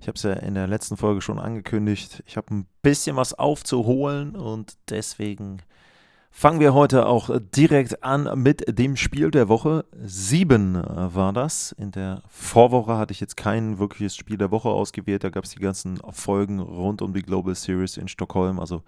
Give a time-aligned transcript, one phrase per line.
[0.00, 2.22] Ich habe es ja in der letzten Folge schon angekündigt.
[2.26, 5.58] Ich habe ein bisschen was aufzuholen und deswegen
[6.30, 9.84] fangen wir heute auch direkt an mit dem Spiel der Woche.
[10.00, 11.72] Sieben war das.
[11.72, 15.24] In der Vorwoche hatte ich jetzt kein wirkliches Spiel der Woche ausgewählt.
[15.24, 18.60] Da gab es die ganzen Folgen rund um die Global Series in Stockholm.
[18.60, 18.82] Also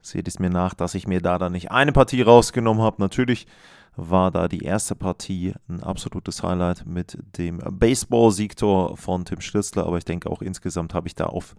[0.00, 3.02] seht es mir nach, dass ich mir da dann nicht eine Partie rausgenommen habe.
[3.02, 3.46] Natürlich
[3.96, 9.86] war da die erste Partie ein absolutes Highlight mit dem Baseball-Siegtor von Tim Schlitzler.
[9.86, 11.54] Aber ich denke auch insgesamt habe ich da auf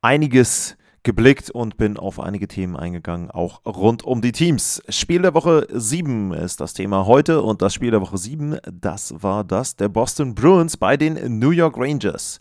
[0.00, 4.82] einiges geblickt und bin auf einige Themen eingegangen, auch rund um die Teams.
[4.88, 9.12] Spiel der Woche 7 ist das Thema heute und das Spiel der Woche 7, das
[9.20, 12.38] war das der Boston Bruins bei den New York Rangers.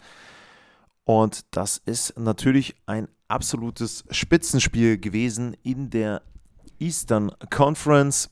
[1.05, 6.21] Und das ist natürlich ein absolutes Spitzenspiel gewesen in der
[6.79, 8.29] Eastern Conference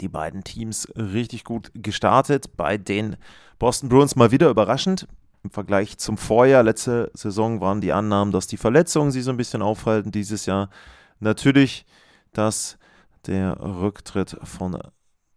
[0.00, 2.56] die beiden Teams richtig gut gestartet.
[2.56, 3.16] Bei den
[3.58, 5.06] Boston Bruins mal wieder überraschend.
[5.44, 9.36] Im Vergleich zum Vorjahr, letzte Saison waren die Annahmen, dass die Verletzungen sie so ein
[9.36, 10.12] bisschen aufhalten.
[10.12, 10.70] Dieses Jahr
[11.18, 11.84] natürlich,
[12.32, 12.78] dass
[13.26, 14.78] der Rücktritt von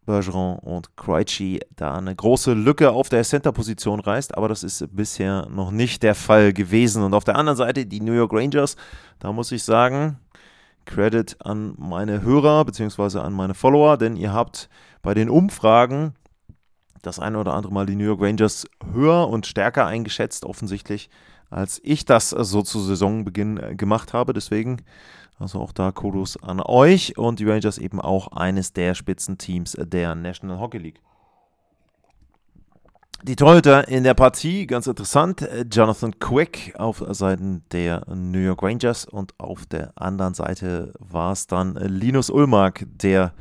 [0.05, 5.47] Bergeron und Krejci da eine große Lücke auf der Center-Position reißt, aber das ist bisher
[5.49, 7.03] noch nicht der Fall gewesen.
[7.03, 8.75] Und auf der anderen Seite die New York Rangers,
[9.19, 10.19] da muss ich sagen,
[10.85, 13.19] Credit an meine Hörer bzw.
[13.19, 14.69] an meine Follower, denn ihr habt
[15.01, 16.13] bei den Umfragen
[17.01, 21.09] das eine oder andere Mal die New York Rangers höher und stärker eingeschätzt, offensichtlich,
[21.49, 24.33] als ich das so zu Saisonbeginn äh, gemacht habe.
[24.33, 24.81] Deswegen,
[25.37, 30.15] also auch da Kudos an euch und die Rangers eben auch eines der Spitzenteams der
[30.15, 31.01] National Hockey League.
[33.27, 38.61] Die Torhüter in der Partie, ganz interessant, äh, Jonathan Quick auf Seiten der New York
[38.61, 43.33] Rangers und auf der anderen Seite war es dann Linus Ulmark, der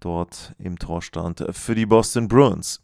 [0.00, 2.80] dort im Tor stand für die Boston Bruins.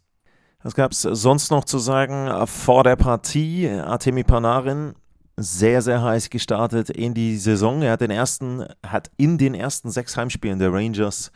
[0.63, 3.67] Was gab es sonst noch zu sagen vor der Partie?
[3.67, 4.93] Artemi Panarin
[5.35, 7.81] sehr, sehr heiß gestartet in die Saison.
[7.81, 11.33] Er hat, den ersten, hat in den ersten sechs Heimspielen der Rangers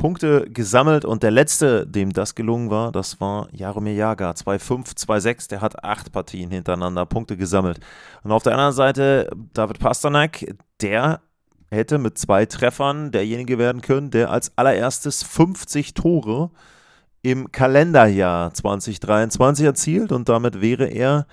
[0.00, 5.50] Punkte gesammelt und der letzte, dem das gelungen war, das war Jaromir Jager, 2-5, 2-6,
[5.50, 7.80] der hat acht Partien hintereinander Punkte gesammelt.
[8.22, 11.20] Und auf der anderen Seite David Pasternak, der
[11.70, 16.50] hätte mit zwei Treffern derjenige werden können, der als allererstes 50 Tore
[17.20, 21.26] im Kalenderjahr 2023 erzielt und damit wäre er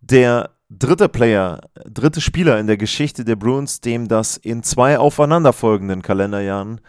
[0.00, 6.00] der dritte Player, dritte Spieler in der Geschichte der Bruins, dem das in zwei aufeinanderfolgenden
[6.00, 6.80] Kalenderjahren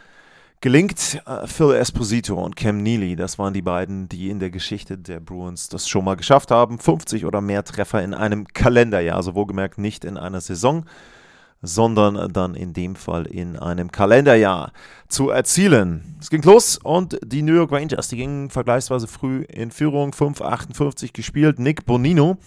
[0.63, 1.21] gelingt.
[1.27, 5.19] Äh, Phil Esposito und Cam Neely, das waren die beiden, die in der Geschichte der
[5.19, 6.79] Bruins das schon mal geschafft haben.
[6.79, 10.85] 50 oder mehr Treffer in einem Kalenderjahr, also wohlgemerkt nicht in einer Saison,
[11.61, 14.71] sondern dann in dem Fall in einem Kalenderjahr
[15.09, 16.15] zu erzielen.
[16.21, 21.11] Es ging los und die New York Rangers, die gingen vergleichsweise früh in Führung, 5:58
[21.11, 21.59] gespielt.
[21.59, 22.37] Nick Bonino.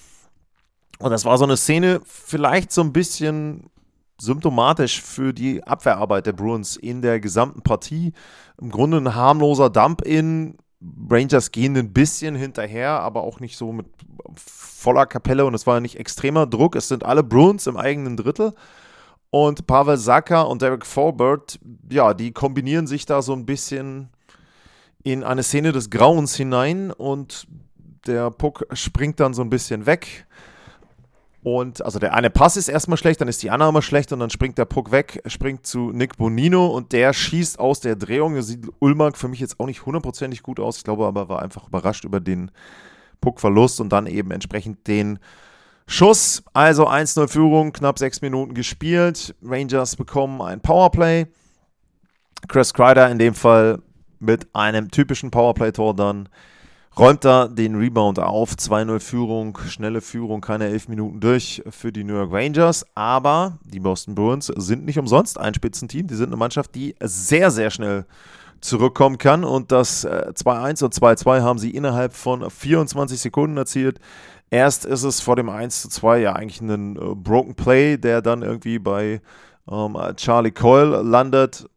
[0.99, 3.69] Und das war so eine Szene, vielleicht so ein bisschen
[4.21, 8.12] symptomatisch für die Abwehrarbeit der Bruins in der gesamten Partie.
[8.60, 10.56] Im Grunde ein harmloser Dump-In.
[11.10, 13.87] Rangers gehen ein bisschen hinterher, aber auch nicht so mit
[14.34, 16.76] voller Kapelle und es war nicht extremer Druck.
[16.76, 18.55] Es sind alle Bruins im eigenen Drittel.
[19.31, 21.59] Und Pavel Saka und Derek Forbert,
[21.91, 24.09] ja, die kombinieren sich da so ein bisschen
[25.03, 27.47] in eine Szene des Grauens hinein und
[28.06, 30.26] der Puck springt dann so ein bisschen weg.
[31.46, 34.30] Und also der eine Pass ist erstmal schlecht, dann ist die Annahme schlecht und dann
[34.30, 38.34] springt der Puck weg, springt zu Nick Bonino und der schießt aus der Drehung.
[38.34, 40.78] Das sieht Ulmark für mich jetzt auch nicht hundertprozentig gut aus.
[40.78, 42.50] Ich glaube aber, war einfach überrascht über den
[43.20, 45.20] Puckverlust und dann eben entsprechend den
[45.87, 46.43] Schuss.
[46.52, 49.32] Also 1-0 Führung, knapp sechs Minuten gespielt.
[49.40, 51.26] Rangers bekommen ein Powerplay.
[52.49, 53.78] Chris Kreider in dem Fall
[54.19, 56.28] mit einem typischen Powerplay-Tor dann
[56.98, 58.52] räumt da den Rebound auf.
[58.52, 62.87] 2-0 Führung, schnelle Führung, keine elf Minuten durch für die New York Rangers.
[62.94, 66.06] Aber die Boston Bruins sind nicht umsonst ein Spitzenteam.
[66.06, 68.06] Die sind eine Mannschaft, die sehr, sehr schnell
[68.60, 69.44] zurückkommen kann.
[69.44, 74.00] Und das 2-1 äh, und 2-2 haben sie innerhalb von 24 Sekunden erzielt.
[74.50, 78.78] Erst ist es vor dem 1-2 ja eigentlich ein äh, Broken Play, der dann irgendwie
[78.78, 79.20] bei
[79.70, 81.69] ähm, Charlie Coyle landet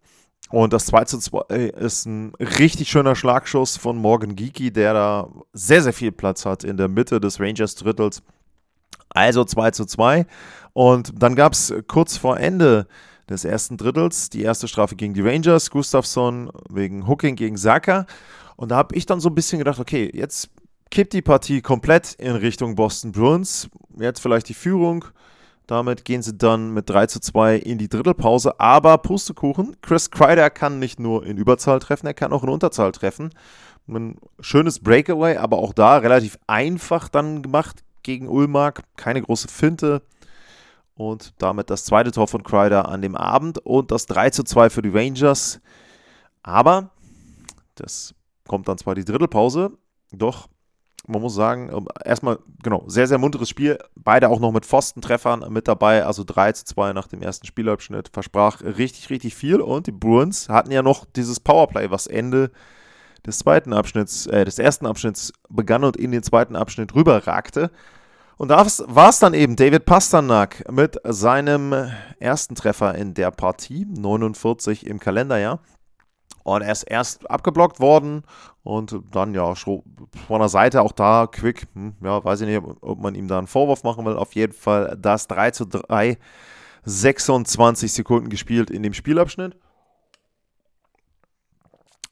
[0.49, 5.29] und das 2 zu 2 ist ein richtig schöner Schlagschuss von Morgan Geeky, der da
[5.53, 8.23] sehr, sehr viel Platz hat in der Mitte des Rangers-Drittels.
[9.09, 10.25] Also 2 zu 2.
[10.73, 12.87] Und dann gab es kurz vor Ende
[13.29, 18.07] des ersten Drittels die erste Strafe gegen die Rangers, Gustafsson wegen Hooking gegen Saka.
[18.55, 20.49] Und da habe ich dann so ein bisschen gedacht, okay, jetzt
[20.89, 23.69] kippt die Partie komplett in Richtung Boston Bruins.
[23.99, 25.05] Jetzt vielleicht die Führung.
[25.69, 28.59] Damit gehen sie dann mit 3 zu 2 in die Drittelpause.
[28.59, 32.91] Aber Pustekuchen, Chris Kreider kann nicht nur in Überzahl treffen, er kann auch in Unterzahl
[32.91, 33.29] treffen.
[33.87, 38.81] Ein schönes Breakaway, aber auch da relativ einfach dann gemacht gegen Ulmark.
[38.95, 40.01] Keine große Finte.
[40.95, 44.71] Und damit das zweite Tor von Kreider an dem Abend und das 3 zu 2
[44.71, 45.61] für die Rangers.
[46.41, 46.89] Aber
[47.75, 48.15] das
[48.47, 49.77] kommt dann zwar die Drittelpause,
[50.11, 50.47] doch
[51.09, 53.79] man muss sagen, ähm, erstmal, genau, sehr, sehr munteres Spiel.
[53.95, 56.05] Beide auch noch mit Pfostentreffern mit dabei.
[56.05, 58.09] Also 3 zu 2 nach dem ersten Spielabschnitt.
[58.13, 59.59] Versprach richtig, richtig viel.
[59.59, 62.51] Und die Bruins hatten ja noch dieses Powerplay, was Ende
[63.25, 67.71] des zweiten Abschnitts, äh, des ersten Abschnitts begann und in den zweiten Abschnitt rüberragte.
[68.37, 73.85] Und da war es dann eben David Pasternak mit seinem ersten Treffer in der Partie,
[73.85, 75.59] 49 im Kalenderjahr.
[76.43, 78.23] Und er ist erst abgeblockt worden
[78.69, 79.81] und dann ja von
[80.29, 83.47] der Seite auch da quick, hm, ja, weiß ich nicht, ob man ihm da einen
[83.47, 84.15] Vorwurf machen will.
[84.15, 86.19] Auf jeden Fall das 3 zu 3,
[86.83, 89.57] 26 Sekunden gespielt in dem Spielabschnitt.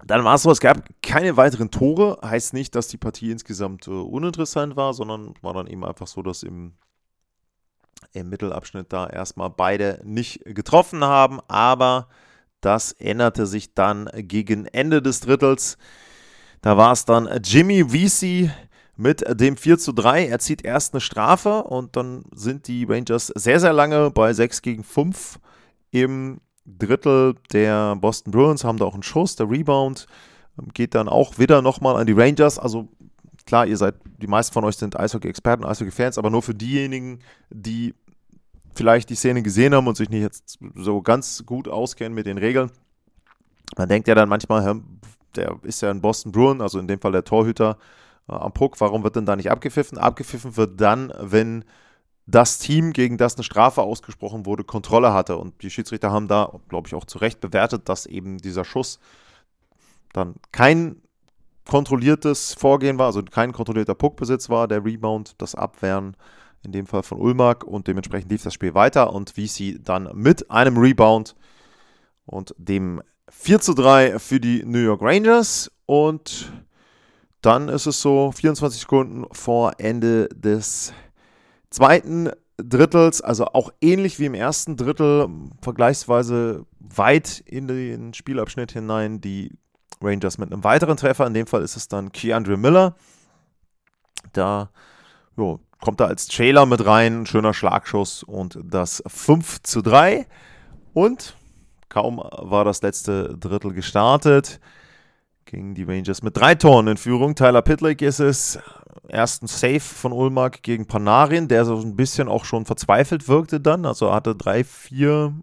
[0.04, 2.18] Dann war es so, es gab keine weiteren Tore.
[2.24, 6.24] Heißt nicht, dass die Partie insgesamt äh, uninteressant war, sondern war dann eben einfach so,
[6.24, 6.74] dass im,
[8.13, 11.39] im Mittelabschnitt da erstmal beide nicht getroffen haben.
[11.48, 12.07] Aber
[12.62, 15.77] das änderte sich dann gegen Ende des Drittels.
[16.62, 18.51] Da war es dann Jimmy Vesey
[18.95, 20.27] mit dem 4 zu 3.
[20.27, 24.62] Er zieht erst eine Strafe und dann sind die Rangers sehr, sehr lange bei 6
[24.62, 25.39] gegen 5
[25.92, 29.36] im Drittel der Boston Bruins, haben da auch einen Schuss.
[29.36, 30.07] Der Rebound
[30.74, 32.60] geht dann auch wieder nochmal an die Rangers.
[32.60, 32.89] Also
[33.45, 37.19] klar, ihr seid, die meisten von euch sind Eishockey-Experten, Eishockey-Fans, aber nur für diejenigen,
[37.50, 37.94] die
[38.75, 42.38] vielleicht die Szene gesehen haben und sich nicht jetzt so ganz gut auskennen mit den
[42.38, 42.71] Regeln.
[43.77, 44.81] Man denkt ja dann manchmal,
[45.35, 47.77] der ist ja in Boston Bruin, also in dem Fall der Torhüter
[48.29, 49.97] äh, am Puck, warum wird denn da nicht abgepfiffen?
[49.97, 51.63] Abgepfiffen wird dann, wenn
[52.25, 55.38] das Team, gegen das eine Strafe ausgesprochen wurde, Kontrolle hatte.
[55.38, 59.00] Und die Schiedsrichter haben da, glaube ich, auch zu Recht bewertet, dass eben dieser Schuss
[60.13, 61.01] dann kein
[61.65, 66.15] kontrolliertes Vorgehen war, also kein kontrollierter Puckbesitz war, der Rebound, das Abwehren
[66.63, 70.50] in dem Fall von Ulmark und dementsprechend lief das Spiel weiter und sie dann mit
[70.50, 71.35] einem Rebound
[72.25, 76.51] und dem 4 zu 3 für die New York Rangers und
[77.41, 80.94] dann ist es so 24 Sekunden vor Ende des
[81.69, 85.29] zweiten Drittels, also auch ähnlich wie im ersten Drittel,
[85.62, 89.51] vergleichsweise weit in den Spielabschnitt hinein die
[90.01, 91.27] Rangers mit einem weiteren Treffer.
[91.27, 92.95] In dem Fall ist es dann Keandre Miller.
[94.33, 94.69] Da
[95.35, 100.27] jo, kommt er als Trailer mit rein, schöner Schlagschuss und das 5 zu 3.
[100.94, 101.35] Und
[101.89, 104.60] kaum war das letzte Drittel gestartet,
[105.45, 107.36] gingen die Rangers mit drei Toren in Führung.
[107.36, 108.60] Tyler Pitlick ist es.
[109.10, 113.86] Ersten Save von Ulmark gegen Panarin, der so ein bisschen auch schon verzweifelt wirkte dann.
[113.86, 115.34] Also hatte drei, vier,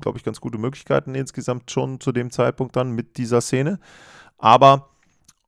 [0.00, 3.78] glaube ich, ganz gute Möglichkeiten insgesamt schon zu dem Zeitpunkt dann mit dieser Szene.
[4.38, 4.88] Aber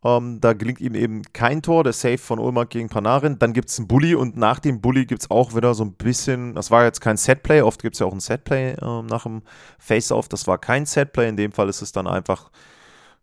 [0.05, 3.39] ähm, da gelingt ihm eben kein Tor, der Save von Ulmark gegen Panarin.
[3.39, 5.95] Dann gibt es einen Bully und nach dem Bully gibt es auch wieder so ein
[5.95, 9.23] bisschen, das war jetzt kein Setplay, oft gibt es ja auch ein Setplay äh, nach
[9.23, 9.43] dem
[9.79, 10.29] Face-Off.
[10.29, 12.51] Das war kein Setplay, in dem Fall ist es dann einfach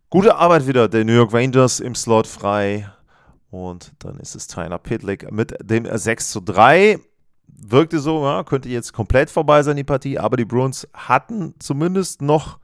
[0.10, 2.90] gute Arbeit wieder der New York Rangers im Slot frei.
[3.52, 6.98] Und dann ist es Tyler Pitlick mit dem 6 zu 3.
[7.48, 12.24] Wirkte so, ja, könnte jetzt komplett vorbei sein, die Partie, aber die Bruins hatten zumindest
[12.24, 12.58] noch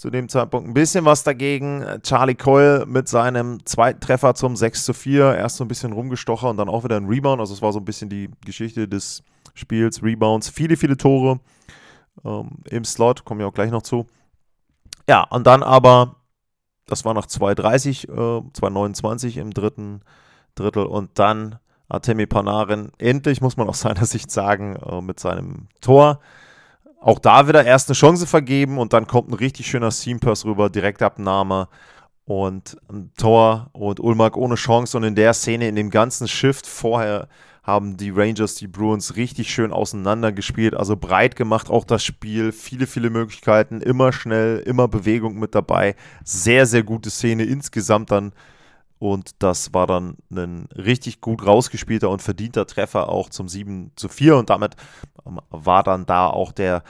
[0.00, 1.84] zu dem Zeitpunkt ein bisschen was dagegen.
[2.02, 5.36] Charlie Coyle mit seinem zweiten Treffer zum 6 zu 4.
[5.36, 7.38] Erst so ein bisschen rumgestocher und dann auch wieder ein Rebound.
[7.38, 10.02] Also es war so ein bisschen die Geschichte des Spiels.
[10.02, 11.40] Rebounds, viele, viele Tore
[12.24, 14.06] ähm, im Slot, kommen wir auch gleich noch zu.
[15.06, 16.16] Ja, und dann aber,
[16.86, 20.00] das war nach 2,30, äh, 2,29 im dritten
[20.54, 21.58] Drittel und dann
[21.90, 26.20] Artemi Panarin, endlich muss man aus seiner Sicht sagen, äh, mit seinem Tor
[27.00, 30.68] auch da wieder erst eine Chance vergeben und dann kommt ein richtig schöner Seampass rüber,
[30.68, 31.68] Direktabnahme
[32.26, 34.96] und ein Tor und Ulmark ohne Chance.
[34.96, 37.28] Und in der Szene, in dem ganzen Shift vorher,
[37.62, 42.86] haben die Rangers die Bruins richtig schön auseinandergespielt, also breit gemacht auch das Spiel, viele,
[42.86, 45.94] viele Möglichkeiten, immer schnell, immer Bewegung mit dabei.
[46.24, 48.32] Sehr, sehr gute Szene insgesamt dann
[49.00, 54.10] und das war dann ein richtig gut rausgespielter und verdienter Treffer auch zum 7 zu
[54.10, 54.36] 4.
[54.36, 54.76] Und damit
[55.26, 56.84] ähm, war dann da auch der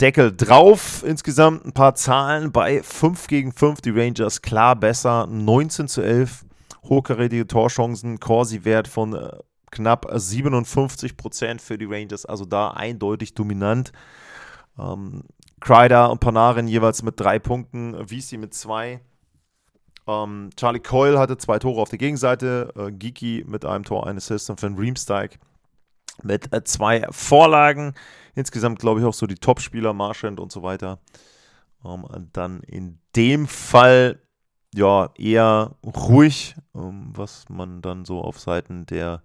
[0.00, 1.04] Deckel drauf.
[1.06, 3.82] Insgesamt ein paar Zahlen bei 5 gegen 5.
[3.82, 5.26] Die Rangers klar besser.
[5.26, 6.46] 19 zu 11.
[6.84, 8.18] Hochkarätige Torchancen.
[8.20, 9.30] Corsi-Wert von äh,
[9.70, 13.92] knapp 57 Prozent für die Rangers, also da eindeutig dominant.
[14.78, 15.24] Ähm,
[15.60, 19.00] Kreider und Panarin jeweils mit drei Punkten, Visi mit zwei.
[20.10, 24.16] Ähm, Charlie Coyle hatte zwei Tore auf der Gegenseite, äh, Geeky mit einem Tor, ein
[24.16, 25.38] Assist und Van Riemsteig
[26.22, 27.94] mit äh, zwei Vorlagen.
[28.34, 30.98] Insgesamt glaube ich auch so die Topspieler, Marchand und so weiter.
[31.84, 34.20] Ähm, dann in dem Fall
[34.74, 39.22] ja eher ruhig, ähm, was man dann so auf Seiten der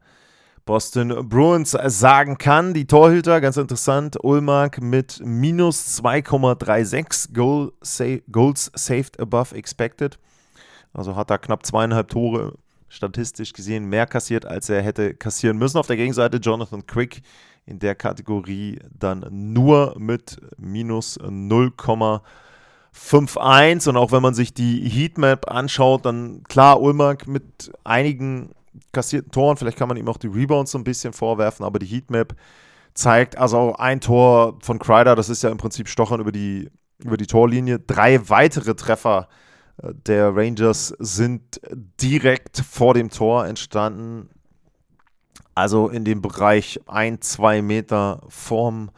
[0.65, 2.73] Boston Bruins sagen kann.
[2.73, 10.17] Die Torhüter, ganz interessant, Ulmark mit minus 2,36 Goal sa Goals saved above expected.
[10.95, 12.53] Also hat er knapp zweieinhalb Tore
[12.87, 15.77] statistisch gesehen mehr kassiert, als er hätte kassieren müssen.
[15.77, 17.21] Auf der Gegenseite Jonathan Quick
[17.65, 23.89] in der Kategorie dann nur mit minus 0,51.
[23.89, 28.51] Und auch wenn man sich die Heatmap anschaut, dann klar, Ulmark mit einigen
[28.91, 31.87] kassierten Toren, vielleicht kann man ihm auch die Rebounds so ein bisschen vorwerfen, aber die
[31.87, 32.35] Heatmap
[32.93, 37.17] zeigt also ein Tor von Kreider, das ist ja im Prinzip Stochern über die, über
[37.17, 37.79] die Torlinie.
[37.79, 39.27] Drei weitere Treffer
[39.81, 41.59] der Rangers sind
[42.01, 44.29] direkt vor dem Tor entstanden.
[45.53, 48.91] Also in dem Bereich ein, zwei Meter vorm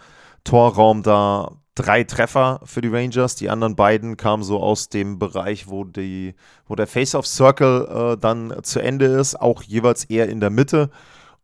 [0.44, 3.36] Torraum da drei Treffer für die Rangers.
[3.36, 6.34] Die anderen beiden kamen so aus dem Bereich, wo, die,
[6.68, 10.90] wo der Face-Off-Circle äh, dann zu Ende ist, auch jeweils eher in der Mitte.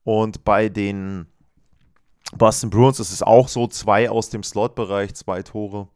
[0.04, 1.28] Und bei den
[2.36, 5.88] Boston Bruins ist es auch so, zwei aus dem Slot-Bereich, zwei Tore.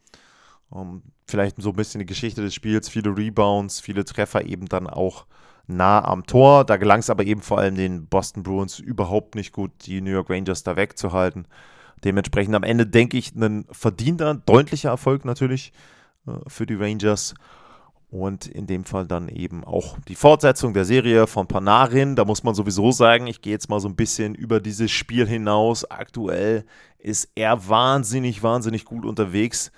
[0.69, 4.67] Um, ähm, vielleicht so ein bisschen die Geschichte des Spiels, viele Rebounds, viele Treffer eben
[4.67, 5.25] dann auch
[5.67, 6.65] nah am Tor.
[6.65, 10.11] Da gelang es aber eben vor allem den Boston Bruins überhaupt nicht gut, die New
[10.11, 11.47] York Rangers da wegzuhalten.
[12.03, 15.73] Dementsprechend am Ende denke ich ein verdienter, deutlicher Erfolg natürlich
[16.27, 17.33] äh, für die Rangers.
[18.09, 22.15] Und in dem Fall dann eben auch die Fortsetzung der Serie von Panarin.
[22.15, 25.27] Da muss man sowieso sagen, ich gehe jetzt mal so ein bisschen über dieses Spiel
[25.27, 25.83] hinaus.
[25.91, 26.63] Aktuell
[26.99, 29.73] ist er wahnsinnig, wahnsinnig gut unterwegs.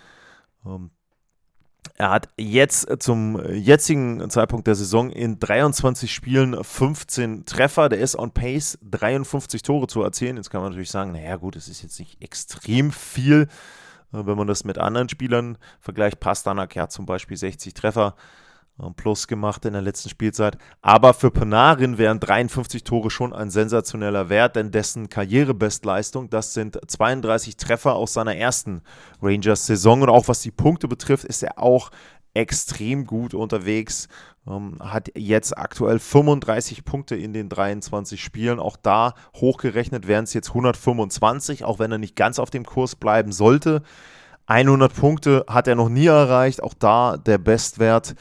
[0.66, 0.92] Ähm,
[1.96, 7.90] er hat jetzt zum jetzigen Zeitpunkt der Saison in 23 Spielen 15 Treffer.
[7.90, 10.38] Der ist on pace, 53 Tore zu erzielen.
[10.38, 13.48] Jetzt kann man natürlich sagen, naja gut, es ist jetzt nicht extrem viel.
[14.14, 18.16] Äh, wenn man das mit anderen Spielern vergleicht, Pastanak ja zum Beispiel 60 Treffer.
[18.96, 20.58] Plus gemacht in der letzten Spielzeit.
[20.82, 26.80] Aber für Panarin wären 53 Tore schon ein sensationeller Wert, denn dessen Karrierebestleistung, das sind
[26.88, 28.82] 32 Treffer aus seiner ersten
[29.22, 30.04] Rangers-Saison.
[30.04, 31.92] Und auch was die Punkte betrifft, ist er auch
[32.34, 34.08] extrem gut unterwegs.
[34.48, 38.60] Ähm, hat jetzt aktuell 35 Punkte in den 23 Spielen.
[38.60, 42.96] Auch da hochgerechnet wären es jetzt 125, auch wenn er nicht ganz auf dem Kurs
[42.96, 43.84] bleiben sollte.
[44.46, 46.64] 100 Punkte hat er noch nie erreicht.
[46.64, 48.16] Auch da der Bestwert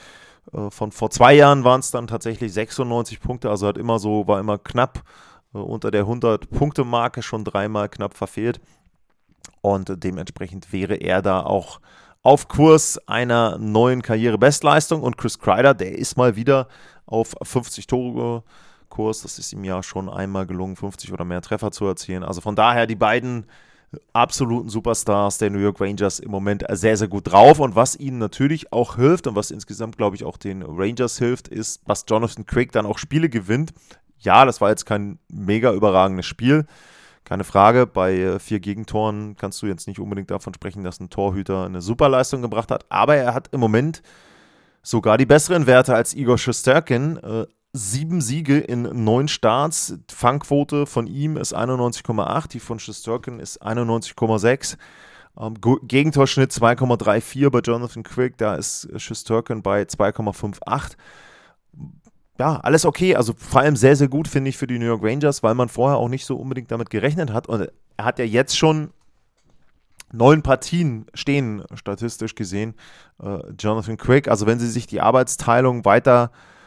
[0.70, 4.40] von vor zwei Jahren waren es dann tatsächlich 96 Punkte, also hat immer so, war
[4.40, 5.02] immer knapp
[5.54, 8.60] äh, unter der 100-Punkte-Marke, schon dreimal knapp verfehlt.
[9.60, 11.80] Und dementsprechend wäre er da auch
[12.22, 15.02] auf Kurs einer neuen Karrierebestleistung.
[15.02, 16.68] Und Chris Kreider, der ist mal wieder
[17.06, 18.44] auf 50 Tore
[18.88, 19.22] Kurs.
[19.22, 22.22] Das ist ihm ja schon einmal gelungen, 50 oder mehr Treffer zu erzielen.
[22.22, 23.46] Also von daher die beiden
[24.12, 27.58] absoluten Superstars der New York Rangers im Moment sehr, sehr gut drauf.
[27.58, 31.48] Und was ihnen natürlich auch hilft und was insgesamt, glaube ich, auch den Rangers hilft,
[31.48, 33.72] ist, dass Jonathan Quick dann auch Spiele gewinnt.
[34.18, 36.66] Ja, das war jetzt kein mega überragendes Spiel.
[37.24, 41.10] Keine Frage, bei äh, vier Gegentoren kannst du jetzt nicht unbedingt davon sprechen, dass ein
[41.10, 42.86] Torhüter eine Superleistung gebracht hat.
[42.88, 44.02] Aber er hat im Moment
[44.82, 47.18] sogar die besseren Werte als Igor Shesterkin.
[47.74, 49.98] Sieben Siege in neun Starts.
[50.10, 54.78] Fangquote von ihm ist 91,8, die von Shesterkin ist 91,6.
[55.38, 60.96] Ähm, Gegentorschnitt 2,34 bei Jonathan Quick, da ist Shesterkin bei 2,58.
[62.38, 63.16] Ja, alles okay.
[63.16, 65.68] Also vor allem sehr, sehr gut, finde ich, für die New York Rangers, weil man
[65.68, 67.48] vorher auch nicht so unbedingt damit gerechnet hat.
[67.48, 68.92] Und er hat ja jetzt schon
[70.10, 72.74] neun Partien stehen, statistisch gesehen,
[73.22, 74.28] äh, Jonathan Quick.
[74.28, 76.57] Also wenn sie sich die Arbeitsteilung weiter äh,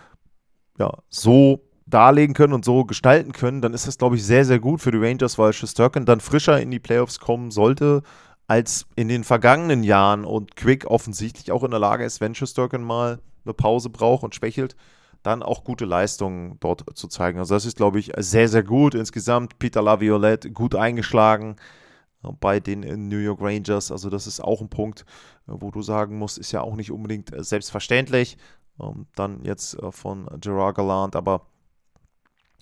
[0.81, 4.59] ja, so darlegen können und so gestalten können, dann ist das, glaube ich, sehr, sehr
[4.59, 8.01] gut für die Rangers, weil Shesterkin dann frischer in die Playoffs kommen sollte
[8.47, 12.81] als in den vergangenen Jahren und Quick offensichtlich auch in der Lage ist, wenn Shesterkin
[12.81, 14.75] mal eine Pause braucht und schwächelt,
[15.23, 17.37] dann auch gute Leistungen dort zu zeigen.
[17.37, 18.95] Also das ist, glaube ich, sehr, sehr gut.
[18.95, 21.57] Insgesamt Peter Laviolette gut eingeschlagen
[22.39, 23.91] bei den New York Rangers.
[23.91, 25.05] Also das ist auch ein Punkt,
[25.45, 28.37] wo du sagen musst, ist ja auch nicht unbedingt selbstverständlich.
[28.81, 31.41] Ähm, dann jetzt äh, von Gerard Gallant, aber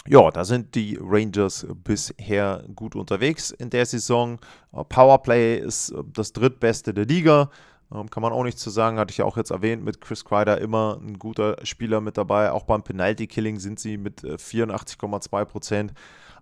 [0.07, 4.39] ja, da sind die Rangers bisher gut unterwegs in der Saison.
[4.73, 7.49] Äh, Powerplay ist äh, das drittbeste der Liga.
[7.93, 10.23] Ähm, kann man auch nicht zu sagen, hatte ich ja auch jetzt erwähnt, mit Chris
[10.25, 12.51] Kreider immer ein guter Spieler mit dabei.
[12.51, 15.93] Auch beim Penalty Killing sind sie mit 84,2 Prozent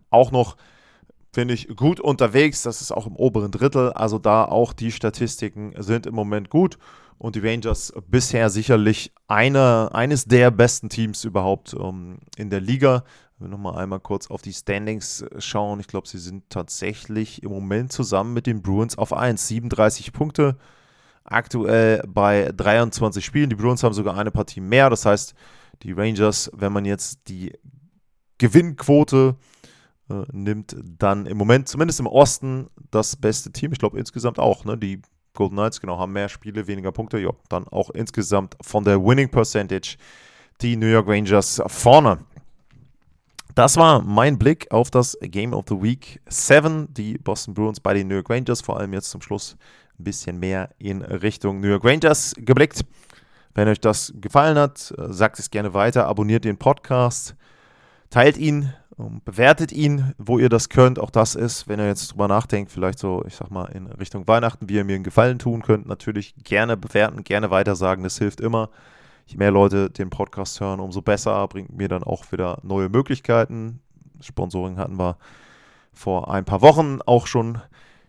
[0.10, 0.58] auch noch,
[1.38, 2.64] finde ich, gut unterwegs.
[2.64, 3.94] Das ist auch im oberen Drittel.
[3.94, 6.80] Also da auch die Statistiken sind im Moment gut.
[7.20, 13.04] Und die Rangers bisher sicherlich eine, eines der besten Teams überhaupt ähm, in der Liga.
[13.38, 15.80] Wenn wir nochmal einmal kurz auf die Standings schauen.
[15.80, 19.48] Ich glaube, sie sind tatsächlich im Moment zusammen mit den Bruins auf 1.
[19.48, 20.58] 37 Punkte.
[21.24, 23.52] Aktuell bei 23 Spielen.
[23.52, 24.90] Die Bruins haben sogar eine Partie mehr.
[24.90, 25.36] Das heißt,
[25.84, 27.54] die Rangers, wenn man jetzt die
[28.40, 29.36] Gewinnquote
[30.10, 33.72] äh, nimmt, dann im Moment zumindest im Osten das beste Team.
[33.74, 34.66] Ich glaube insgesamt auch.
[34.66, 34.78] Ne?
[34.78, 35.02] Die
[35.34, 37.20] Golden Knights, genau, haben mehr Spiele, weniger Punkte.
[37.20, 39.98] Ja, dann auch insgesamt von der Winning Percentage
[40.62, 42.20] die New York Rangers vorne.
[43.54, 47.94] Das war mein Blick auf das Game of the Week 7, die Boston Bruins bei
[47.94, 49.58] den New York Rangers, vor allem jetzt zum Schluss
[50.00, 52.86] ein bisschen mehr in Richtung New York Rangers geblickt.
[53.56, 57.36] Wenn euch das gefallen hat, sagt es gerne weiter, abonniert den Podcast,
[58.12, 60.98] teilt ihn, bewertet ihn, wo ihr das könnt.
[61.00, 64.28] Auch das ist, wenn ihr jetzt drüber nachdenkt, vielleicht so, ich sag mal, in Richtung
[64.28, 68.04] Weihnachten, wie ihr mir einen Gefallen tun könnt, natürlich gerne bewerten, gerne weitersagen.
[68.04, 68.70] Das hilft immer.
[69.28, 71.48] Je mehr Leute den Podcast hören, umso besser.
[71.48, 73.82] Bringt mir dann auch wieder neue Möglichkeiten.
[74.20, 75.18] Sponsoring hatten wir
[75.94, 77.62] vor ein paar Wochen auch schon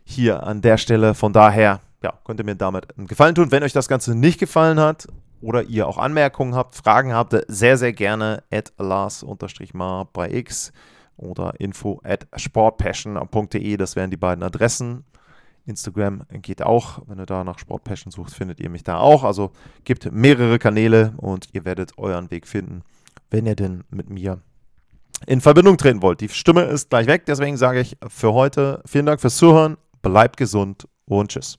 [0.04, 1.14] hier an der Stelle.
[1.14, 3.50] Von daher, ja, könnt ihr mir damit einen Gefallen tun.
[3.50, 5.06] Wenn euch das Ganze nicht gefallen hat
[5.40, 10.72] oder ihr auch Anmerkungen habt, Fragen habt, sehr, sehr gerne at Lars-Mar bei X
[11.16, 13.76] oder info at sportpassion.de.
[13.76, 15.04] Das wären die beiden Adressen.
[15.66, 17.02] Instagram geht auch.
[17.06, 19.22] Wenn ihr da nach Sportpassion sucht, findet ihr mich da auch.
[19.22, 19.52] Also
[19.84, 22.82] gibt mehrere Kanäle und ihr werdet euren Weg finden,
[23.30, 24.40] wenn ihr denn mit mir
[25.26, 26.20] in Verbindung treten wollt.
[26.20, 30.36] Die Stimme ist gleich weg, deswegen sage ich für heute vielen Dank fürs Zuhören, bleibt
[30.36, 31.58] gesund und tschüss.